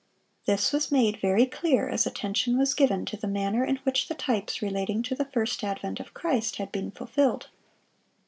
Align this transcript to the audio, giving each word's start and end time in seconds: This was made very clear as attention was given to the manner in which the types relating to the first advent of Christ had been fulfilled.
This 0.47 0.71
was 0.71 0.91
made 0.91 1.19
very 1.21 1.45
clear 1.45 1.87
as 1.87 2.07
attention 2.07 2.57
was 2.57 2.73
given 2.73 3.05
to 3.05 3.15
the 3.17 3.27
manner 3.27 3.63
in 3.63 3.75
which 3.83 4.07
the 4.07 4.15
types 4.15 4.59
relating 4.59 5.03
to 5.03 5.13
the 5.13 5.25
first 5.25 5.63
advent 5.63 5.99
of 5.99 6.15
Christ 6.15 6.55
had 6.55 6.71
been 6.71 6.89
fulfilled. 6.89 7.49